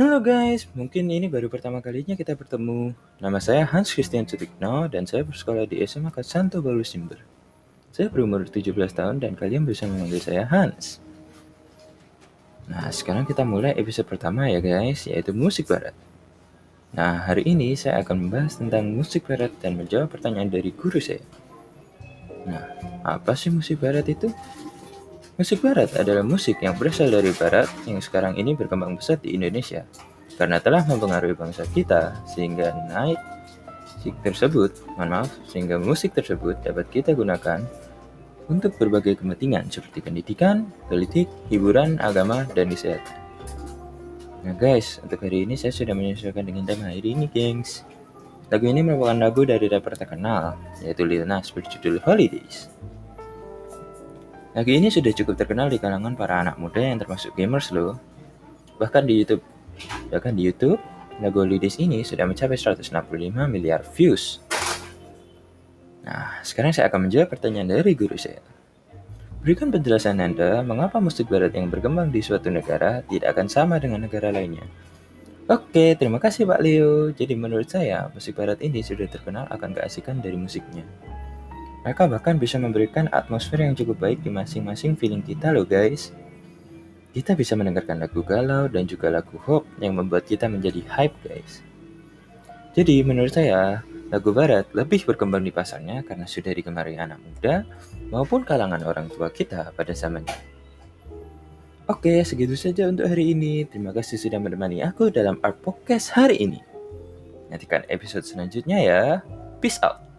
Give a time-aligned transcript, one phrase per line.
[0.00, 2.96] Halo guys, mungkin ini baru pertama kalinya kita bertemu.
[3.20, 7.20] Nama saya Hans Christian Sutikno dan saya bersekolah di SMA Santo Paulus Jember.
[7.92, 11.04] Saya berumur 17 tahun dan kalian bisa memanggil saya Hans.
[12.72, 15.92] Nah, sekarang kita mulai episode pertama ya guys, yaitu musik barat.
[16.96, 21.20] Nah, hari ini saya akan membahas tentang musik barat dan menjawab pertanyaan dari guru saya.
[22.48, 22.64] Nah,
[23.04, 24.32] apa sih musik barat itu?
[25.40, 29.88] Musik barat adalah musik yang berasal dari barat yang sekarang ini berkembang pesat di Indonesia
[30.36, 33.16] karena telah mempengaruhi bangsa kita sehingga naik
[33.96, 37.64] musik tersebut, mohon maaf, sehingga musik tersebut dapat kita gunakan
[38.52, 43.16] untuk berbagai kepentingan seperti pendidikan, politik, hiburan, agama, dan kesehatan.
[44.44, 47.88] Nah guys, untuk hari ini saya sudah menyesuaikan dengan tema hari ini, gengs.
[48.52, 52.68] Lagu ini merupakan lagu dari rapper terkenal, yaitu Lil Nas berjudul Holidays.
[54.50, 58.02] Lagu ini sudah cukup terkenal di kalangan para anak muda yang termasuk gamers loh.
[58.82, 59.46] Bahkan di YouTube,
[60.10, 60.82] bahkan di YouTube,
[61.22, 62.90] lagu Holidays ini sudah mencapai 165
[63.46, 64.42] miliar views.
[66.02, 68.42] Nah, sekarang saya akan menjawab pertanyaan dari guru saya.
[69.38, 74.02] Berikan penjelasan Anda mengapa musik barat yang berkembang di suatu negara tidak akan sama dengan
[74.02, 74.66] negara lainnya.
[75.46, 77.14] Oke, terima kasih Pak Leo.
[77.14, 80.82] Jadi menurut saya, musik barat ini sudah terkenal akan keasikan dari musiknya.
[81.80, 86.12] Mereka bahkan bisa memberikan atmosfer yang cukup baik di masing-masing feeling kita loh guys.
[87.10, 91.64] Kita bisa mendengarkan lagu galau dan juga lagu hope yang membuat kita menjadi hype guys.
[92.76, 97.66] Jadi menurut saya, lagu barat lebih berkembang di pasarnya karena sudah digemari anak muda
[98.12, 100.36] maupun kalangan orang tua kita pada zamannya.
[101.90, 103.66] Oke, segitu saja untuk hari ini.
[103.66, 106.62] Terima kasih sudah menemani aku dalam Art Podcast hari ini.
[107.50, 109.02] Nantikan episode selanjutnya ya.
[109.58, 110.09] Peace out.